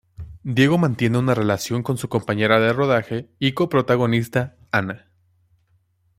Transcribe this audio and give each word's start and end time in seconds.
Diego 0.41 0.79
mantiene 0.79 1.19
una 1.19 1.35
relación 1.35 1.83
con 1.83 1.99
su 1.99 2.09
compañera 2.09 2.59
de 2.59 2.73
rodaje 2.73 3.29
y 3.37 3.51
co-protagonista, 3.51 4.57
Ana. 4.71 5.11